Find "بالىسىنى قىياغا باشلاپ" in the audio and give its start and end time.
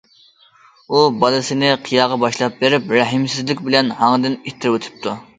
1.23-2.55